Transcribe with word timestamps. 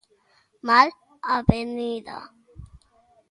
Mal 0.67 0.87
Avenida. 1.35 2.17